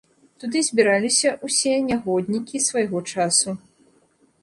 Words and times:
Туды 0.43 0.63
збіраліся 0.69 1.35
ўсе 1.49 1.73
нягоднікі 1.91 2.65
свайго 2.71 3.07
часу. 3.15 3.49